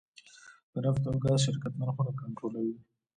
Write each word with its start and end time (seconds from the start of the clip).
د 0.71 0.73
نفت 0.83 1.03
او 1.09 1.15
ګاز 1.23 1.39
شرکت 1.45 1.73
نرخونه 1.79 2.11
کنټرولوي؟ 2.21 2.75